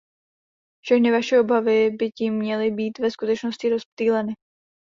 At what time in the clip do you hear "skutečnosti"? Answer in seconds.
3.11-3.69